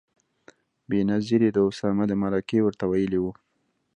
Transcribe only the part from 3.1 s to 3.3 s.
و.